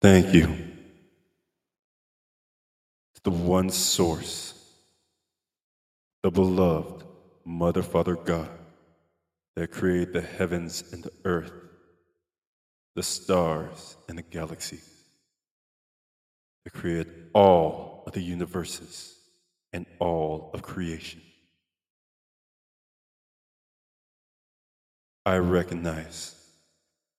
[0.00, 0.46] Thank you
[3.14, 4.54] to the one source,
[6.22, 7.04] the beloved
[7.44, 8.48] Mother, Father, God,
[9.56, 11.52] that created the heavens and the earth,
[12.94, 14.88] the stars and the galaxies,
[16.64, 19.16] that created all of the universes
[19.72, 21.20] and all of creation.
[25.26, 26.36] I recognize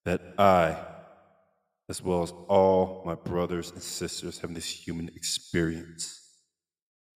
[0.05, 0.77] that I,
[1.89, 6.21] as well as all my brothers and sisters, having this human experience,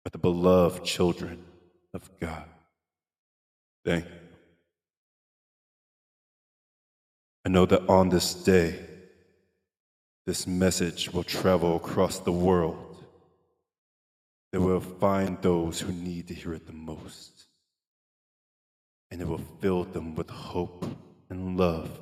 [0.05, 1.43] are the beloved children
[1.93, 2.45] of God.
[3.85, 4.11] Thank you.
[7.45, 8.79] I know that on this day,
[10.25, 13.03] this message will travel across the world.
[14.53, 17.47] It will find those who need to hear it the most
[19.11, 20.85] and it will fill them with hope
[21.29, 21.99] and love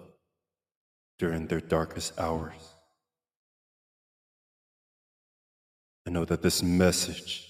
[1.20, 2.54] during their darkest hours.
[6.07, 7.46] I know that this message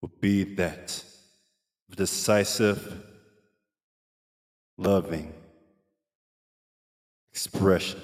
[0.00, 1.04] will be that
[1.88, 3.04] of decisive,
[4.76, 5.32] loving
[7.32, 8.00] expression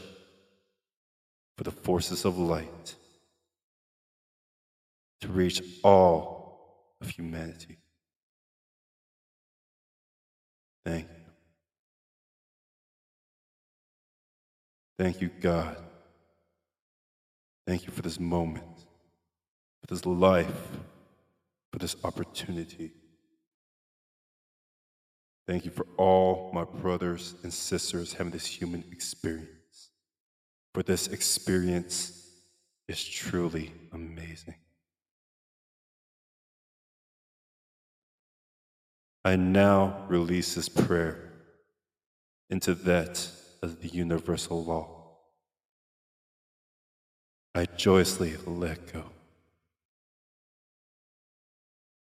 [1.56, 2.94] for the forces of light
[5.20, 7.78] to reach all of humanity.
[10.84, 11.19] Thank you.
[14.98, 15.77] Thank you, God.
[17.66, 18.64] Thank you for this moment,
[19.80, 20.69] for this life,
[21.72, 22.92] for this opportunity.
[25.47, 29.91] Thank you for all my brothers and sisters having this human experience.
[30.74, 32.28] For this experience
[32.88, 34.54] is truly amazing.
[39.25, 41.32] I now release this prayer
[42.48, 43.28] into that
[43.62, 44.89] of the universal law.
[47.55, 49.05] I joyously let go.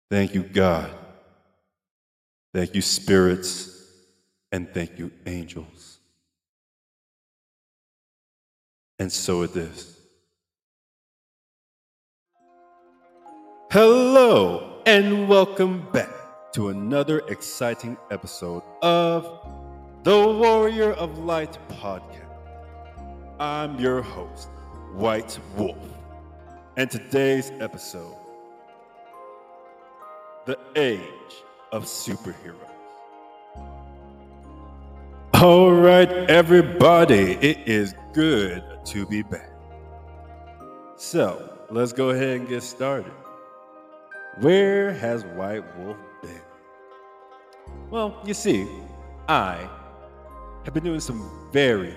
[0.09, 0.91] Thank you, God.
[2.53, 3.71] Thank you, spirits.
[4.51, 5.99] And thank you, angels.
[8.99, 9.97] And so it is.
[13.71, 16.09] Hello, and welcome back
[16.53, 19.64] to another exciting episode of
[20.05, 22.29] the Warrior of Light podcast.
[23.39, 24.49] I'm your host,
[24.93, 25.79] White Wolf,
[26.77, 28.15] and today's episode
[30.45, 31.01] The Age
[31.71, 32.53] of Superheroes.
[35.33, 39.49] All right, everybody, it is good to be back.
[40.97, 43.11] So, let's go ahead and get started.
[44.39, 46.41] Where has White Wolf been?
[47.89, 48.67] Well, you see,
[49.27, 49.67] I
[50.65, 51.93] have been doing some very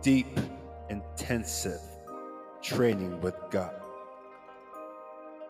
[0.00, 0.40] deep,
[0.88, 1.80] intensive
[2.62, 3.74] training with God.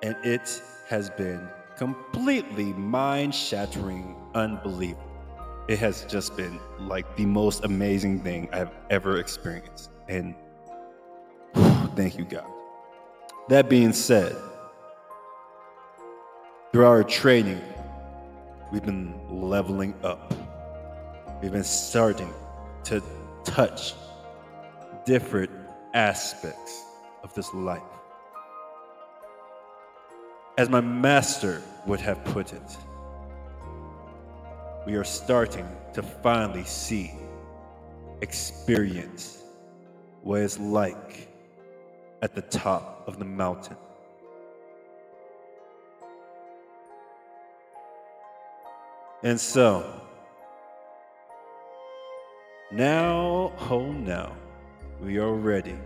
[0.03, 5.07] And it has been completely mind shattering, unbelievable.
[5.69, 9.91] It has just been like the most amazing thing I've ever experienced.
[10.09, 10.35] And
[11.95, 12.51] thank you, God.
[13.49, 14.37] That being said,
[16.73, 17.61] through our training,
[18.73, 20.35] we've been leveling up.
[21.41, 22.33] We've been starting
[22.85, 23.03] to
[23.45, 23.95] touch
[25.05, 25.51] different
[25.95, 26.85] aspects
[27.23, 27.83] of this life.
[30.59, 32.77] As my master would have put it,
[34.87, 37.13] we are starting to finally see,
[38.21, 39.43] experience
[40.23, 41.29] what it's like
[42.23, 43.77] at the top of the mountain.
[49.23, 50.01] And so,
[52.71, 54.37] now, oh now,
[55.01, 55.77] we are ready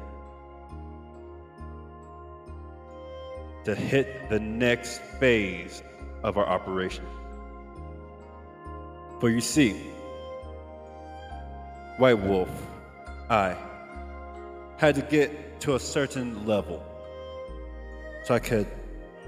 [3.64, 5.82] to hit the next phase
[6.22, 7.04] of our operation.
[9.20, 9.72] For you see,
[11.98, 12.50] White Wolf,
[13.30, 13.56] I
[14.76, 16.84] had to get to a certain level
[18.24, 18.66] so I could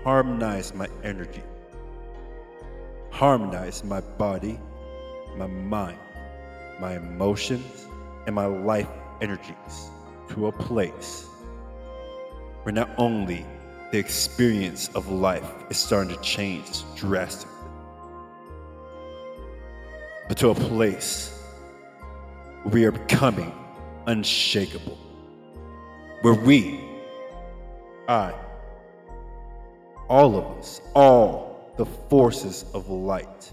[0.02, 1.42] harmonize my energy
[3.16, 4.60] harmonize my body,
[5.38, 5.98] my mind,
[6.80, 7.86] my emotions,
[8.26, 8.88] and my life
[9.20, 9.90] energies
[10.28, 11.26] to a place
[12.62, 13.46] where not only
[13.92, 17.54] the experience of life is starting to change drastically,
[20.28, 21.40] but to a place
[22.64, 23.52] where we are becoming
[24.06, 24.98] unshakable,
[26.22, 26.80] where we,
[28.08, 28.34] I,
[30.08, 33.52] all of us, all the forces of light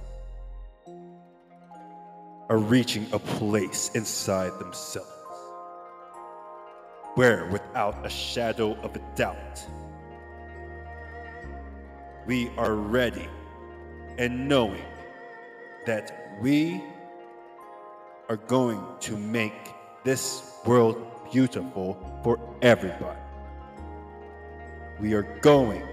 [2.49, 5.09] are reaching a place inside themselves
[7.15, 9.63] where, without a shadow of a doubt,
[12.25, 13.27] we are ready
[14.17, 14.85] and knowing
[15.85, 16.81] that we
[18.29, 19.53] are going to make
[20.03, 23.19] this world beautiful for everybody.
[24.99, 25.83] We are going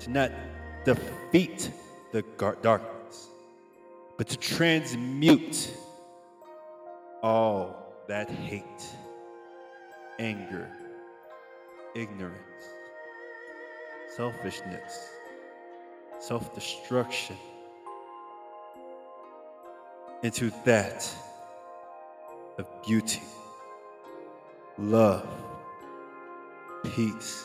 [0.00, 0.30] to not
[0.84, 1.70] defeat
[2.12, 2.22] the
[2.62, 2.95] darkness,
[4.16, 5.70] but to transmute
[7.22, 8.64] all that hate,
[10.18, 10.70] anger,
[11.94, 12.64] ignorance,
[14.16, 15.10] selfishness,
[16.20, 17.36] self destruction
[20.22, 21.08] into that
[22.58, 23.22] of beauty,
[24.78, 25.28] love,
[26.94, 27.44] peace,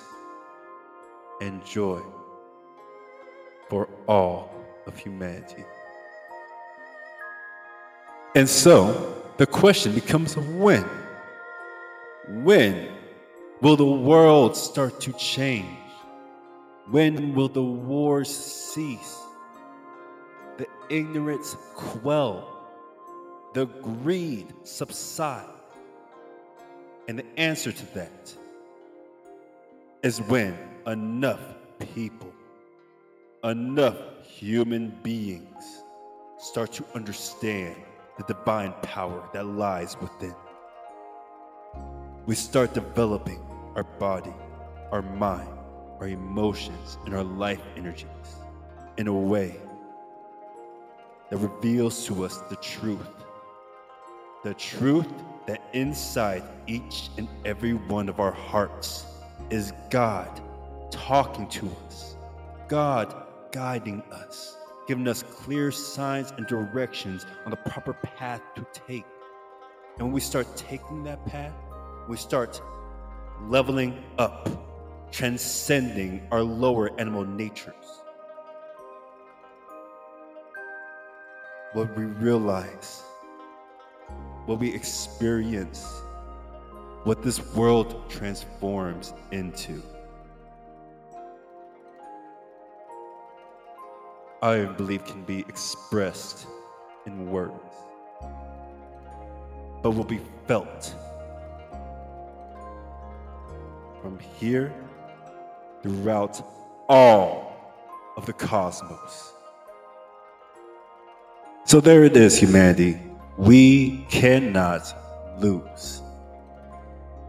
[1.42, 2.02] and joy
[3.70, 4.54] for all
[4.88, 5.66] of humanity.
[8.36, 10.86] And so the question becomes when?
[12.28, 12.90] When
[13.62, 15.68] will the world start to change?
[16.90, 19.18] When will the wars cease?
[20.58, 22.48] The ignorance quell?
[23.54, 25.46] The greed subside?
[27.08, 28.34] And the answer to that
[30.04, 30.58] is when
[30.88, 31.42] enough
[31.94, 32.32] people
[33.44, 35.84] enough human beings
[36.38, 37.76] start to understand
[38.28, 40.36] the divine power that lies within.
[42.26, 43.40] We start developing
[43.76, 44.34] our body,
[44.92, 45.50] our mind,
[46.00, 48.08] our emotions, and our life energies
[48.98, 49.56] in a way
[51.30, 53.08] that reveals to us the truth.
[54.44, 55.08] The truth
[55.48, 59.06] that inside each and every one of our hearts
[59.50, 60.42] is God
[60.92, 62.16] talking to us.
[62.68, 63.16] God
[63.52, 64.58] guiding us,
[64.88, 69.06] giving us clear signs and directions on the proper path to take.
[69.98, 71.54] And when we start taking that path,
[72.08, 72.62] we start
[73.48, 74.50] leveling up,
[75.12, 77.74] transcending our lower animal natures.
[81.74, 83.02] What we realize,
[84.46, 85.86] what we experience,
[87.04, 89.82] what this world transforms into.
[94.44, 96.48] I believe can be expressed
[97.06, 97.54] in words,
[99.84, 100.96] but will be felt
[104.02, 104.74] from here
[105.84, 106.42] throughout
[106.90, 107.56] all
[108.18, 109.32] of the cosmos.
[111.66, 112.98] So there it is, humanity.
[113.38, 114.92] We cannot
[115.38, 116.02] lose.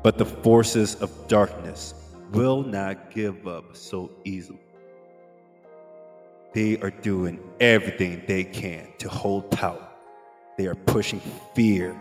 [0.02, 1.92] But the forces of darkness
[2.30, 4.71] will not give up so easily.
[6.52, 9.88] They are doing everything they can to hold power.
[10.58, 11.20] They are pushing
[11.54, 11.98] fear.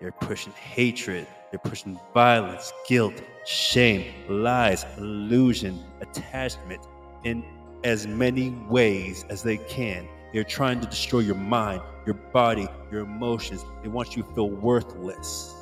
[0.00, 1.26] They're pushing hatred.
[1.50, 6.80] They're pushing violence, guilt, shame, lies, illusion, attachment
[7.24, 7.44] in
[7.84, 10.08] as many ways as they can.
[10.32, 13.64] They're trying to destroy your mind, your body, your emotions.
[13.82, 15.54] They want you to feel worthless.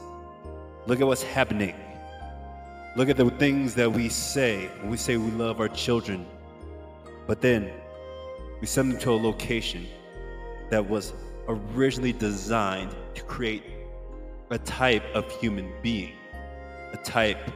[0.87, 1.75] Look at what's happening.
[2.97, 6.27] Look at the things that we say we say we love our children.
[7.27, 7.71] But then
[8.61, 9.87] we send them to a location
[10.71, 11.15] that was
[11.49, 13.63] originally designed to create
[14.51, 16.13] a type of human being,
[16.93, 17.51] a type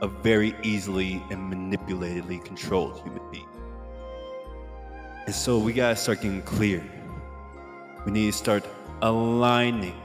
[0.00, 3.48] of very easily and manipulatedly controlled human being.
[5.26, 6.82] And so we gotta start getting clear.
[8.04, 8.64] We need to start
[9.02, 10.00] aligning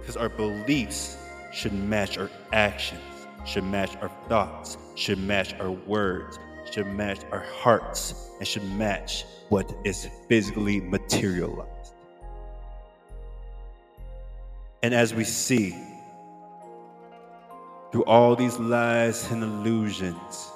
[0.00, 1.16] because our beliefs
[1.52, 3.02] should match our actions,
[3.44, 6.38] should match our thoughts, should match our words,
[6.70, 11.94] should match our hearts and should match what is physically materialized.
[14.82, 15.76] And as we see
[17.92, 20.50] through all these lies and illusions,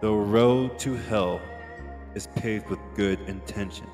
[0.00, 1.40] the road to hell
[2.14, 3.88] is paved with good intentions.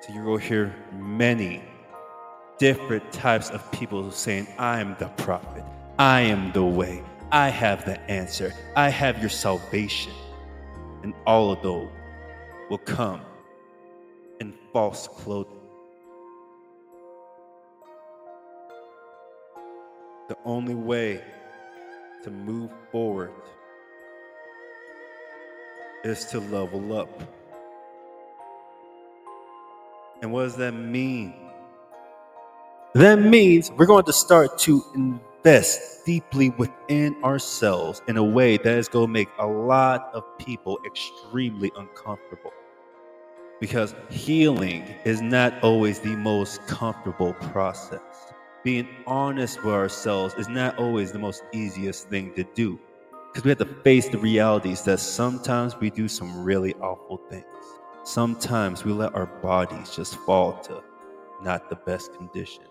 [0.00, 1.62] So you will hear many
[2.58, 5.64] different types of people saying, I am the prophet.
[6.02, 7.00] I am the way.
[7.30, 8.52] I have the answer.
[8.74, 10.10] I have your salvation.
[11.04, 11.88] And all of those
[12.68, 13.20] will come
[14.40, 15.60] in false clothing.
[20.28, 21.22] The only way
[22.24, 23.30] to move forward
[26.02, 27.22] is to level up.
[30.20, 31.32] And what does that mean?
[32.94, 35.31] That means we're going to start to invest
[36.04, 40.78] deeply within ourselves in a way that is going to make a lot of people
[40.86, 42.52] extremely uncomfortable.
[43.60, 48.00] because healing is not always the most comfortable process.
[48.64, 52.78] Being honest with ourselves is not always the most easiest thing to do
[53.28, 57.46] because we have to face the realities that sometimes we do some really awful things.
[58.04, 60.82] Sometimes we let our bodies just fall to
[61.42, 62.64] not the best condition.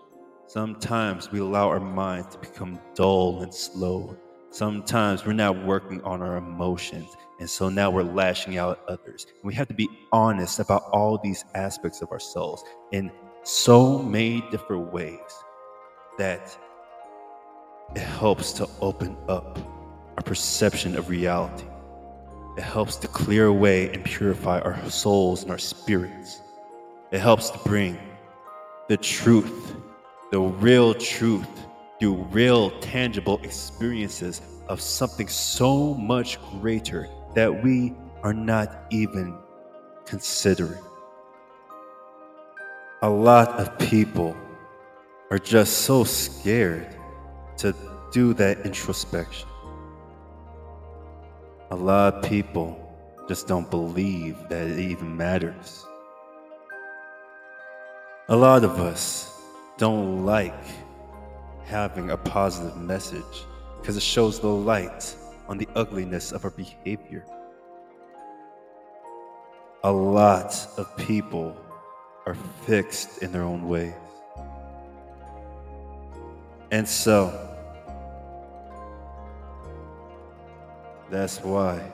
[0.46, 4.16] Sometimes we allow our minds to become dull and slow.
[4.50, 9.26] Sometimes we're not working on our emotions, and so now we're lashing out at others.
[9.42, 13.10] We have to be honest about all these aspects of ourselves in
[13.44, 15.18] so many different ways
[16.18, 16.56] that
[17.94, 19.58] it helps to open up
[20.16, 21.64] our perception of reality.
[22.58, 26.42] It helps to clear away and purify our souls and our spirits.
[27.10, 27.98] It helps to bring
[28.88, 29.74] the truth,
[30.32, 31.46] the real truth,
[32.00, 39.36] through real tangible experiences of something so much greater that we are not even
[40.06, 40.82] considering.
[43.02, 44.34] A lot of people
[45.30, 46.96] are just so scared
[47.58, 47.74] to
[48.10, 49.48] do that introspection.
[51.72, 52.78] A lot of people
[53.28, 55.84] just don't believe that it even matters.
[58.30, 59.31] A lot of us
[59.82, 60.64] don't like
[61.64, 63.46] having a positive message
[63.80, 65.12] because it shows the light
[65.48, 67.26] on the ugliness of our behavior.
[69.82, 71.56] A lot of people
[72.26, 73.92] are fixed in their own ways.
[76.70, 77.48] And so,
[81.10, 81.92] That's why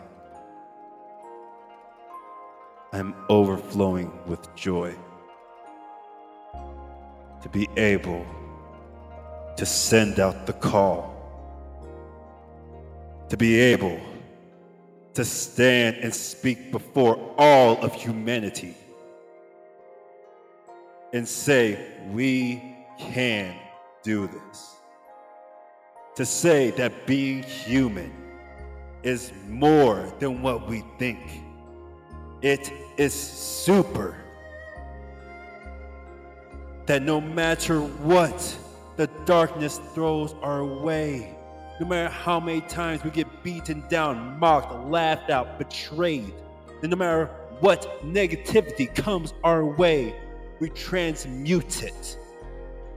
[2.92, 4.94] I'm overflowing with joy
[7.42, 8.24] to be able
[9.56, 11.14] to send out the call,
[13.28, 14.00] to be able
[15.14, 18.76] to stand and speak before all of humanity
[21.12, 21.78] and say,
[22.10, 22.62] We
[22.98, 23.54] can
[24.02, 24.76] do this.
[26.16, 28.12] To say that being human
[29.02, 31.18] is more than what we think.
[32.42, 34.16] It is super.
[36.88, 38.58] That no matter what
[38.96, 41.36] the darkness throws our way,
[41.78, 46.32] no matter how many times we get beaten down, mocked, laughed out, betrayed,
[46.80, 47.26] and no matter
[47.60, 50.14] what negativity comes our way,
[50.60, 52.18] we transmute it.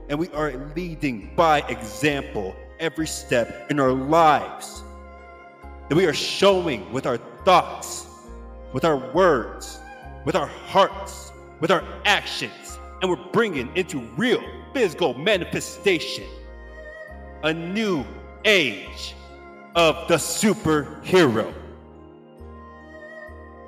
[0.08, 4.82] And we are leading by example every step in our lives
[5.90, 8.06] that we are showing with our thoughts,
[8.72, 9.78] with our words,
[10.24, 11.30] with our hearts,
[11.60, 12.61] with our actions,
[13.02, 14.42] and we're bringing into real
[14.72, 16.24] physical manifestation
[17.42, 18.04] a new
[18.44, 19.14] age
[19.74, 21.52] of the superhero.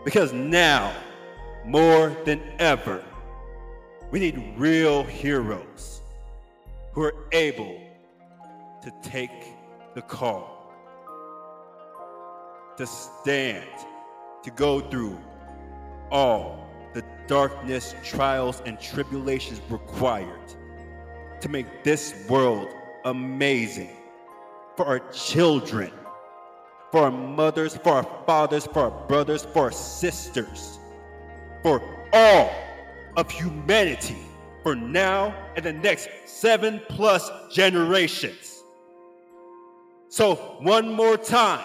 [0.04, 0.94] Because now,
[1.66, 3.02] more than ever,
[4.12, 6.00] we need real heroes
[6.92, 7.80] who are able
[8.82, 9.30] to take
[9.94, 10.72] the call
[12.76, 13.68] to stand,
[14.44, 15.18] to go through
[16.10, 16.63] all
[17.26, 20.40] darkness, trials, and tribulations required
[21.40, 22.68] to make this world
[23.04, 23.90] amazing
[24.76, 25.90] for our children,
[26.90, 30.78] for our mothers, for our fathers, for our brothers, for our sisters,
[31.62, 32.50] for all
[33.16, 34.16] of humanity,
[34.62, 38.62] for now and the next seven plus generations.
[40.08, 41.64] So, one more time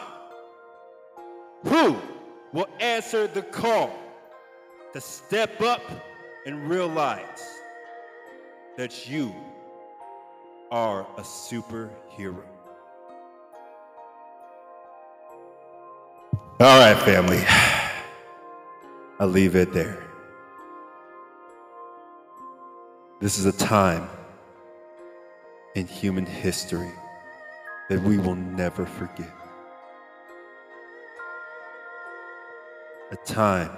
[1.63, 1.97] who
[2.53, 3.98] will answer the call
[4.93, 5.81] to step up
[6.45, 7.43] and realize
[8.77, 9.33] that you
[10.71, 12.43] are a superhero.
[16.59, 17.43] All right, family.
[19.19, 20.03] I'll leave it there.
[23.19, 24.07] This is a time
[25.75, 26.91] in human history
[27.89, 29.33] that we will never forget.
[33.11, 33.71] a time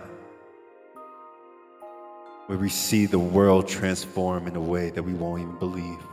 [2.51, 6.03] where we see the world transform in a way that we won't even believe.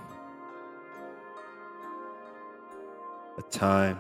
[3.39, 3.99] A time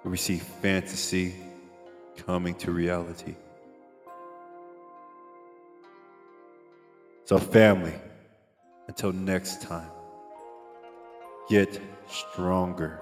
[0.00, 1.34] where we see fantasy
[2.16, 3.34] coming to reality.
[7.26, 7.92] So, family,
[8.88, 9.90] until next time,
[11.50, 13.00] get stronger,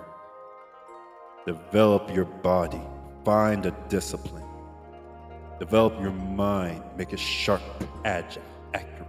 [1.46, 2.82] develop your body
[3.24, 4.43] Find a discipline.
[5.58, 6.82] Develop your mind.
[6.96, 7.62] Make it sharp,
[8.04, 8.42] agile,
[8.74, 9.08] accurate.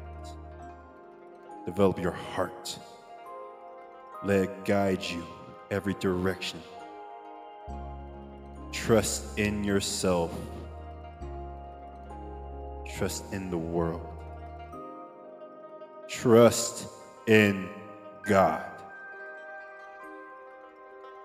[1.65, 2.79] Develop your heart.
[4.23, 5.25] Let it guide you
[5.71, 6.61] every direction.
[8.71, 10.31] Trust in yourself.
[12.97, 14.07] trust in the world.
[16.07, 16.87] Trust
[17.27, 17.69] in
[18.23, 18.65] God.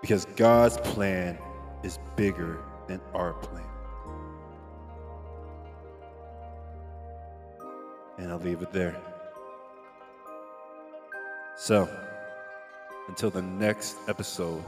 [0.01, 1.39] Because God's plan
[1.83, 3.70] is bigger than our plan.
[8.21, 8.95] And I'll leave it there.
[11.57, 11.89] So,
[13.09, 14.63] until the next episode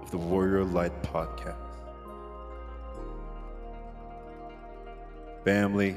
[0.00, 1.56] of the Warrior Light podcast,
[5.44, 5.94] family,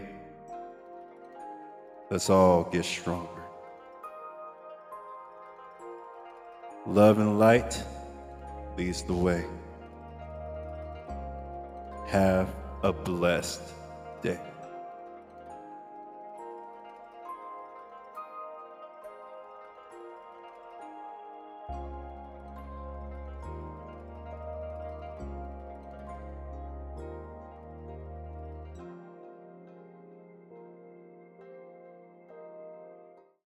[2.12, 3.30] let's all get stronger.
[6.86, 7.82] Love and light
[8.78, 9.46] leads the way.
[12.08, 12.54] Have
[12.84, 13.62] a blessed